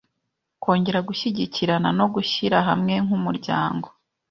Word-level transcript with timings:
kongera 0.63 0.99
gushyigikirana 1.07 1.89
no 1.99 2.05
gushyira 2.13 2.57
hamwe 2.67 2.93
nk’umuryango. 3.05 3.87